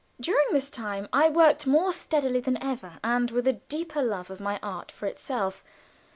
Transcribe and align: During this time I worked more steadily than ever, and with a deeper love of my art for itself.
During 0.19 0.47
this 0.51 0.71
time 0.71 1.07
I 1.13 1.29
worked 1.29 1.67
more 1.67 1.93
steadily 1.93 2.39
than 2.39 2.57
ever, 2.59 2.93
and 3.03 3.29
with 3.29 3.45
a 3.45 3.53
deeper 3.53 4.01
love 4.01 4.31
of 4.31 4.39
my 4.39 4.59
art 4.63 4.91
for 4.91 5.05
itself. 5.05 5.63